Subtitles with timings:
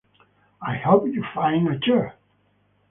[0.63, 2.15] I hope you find a chair.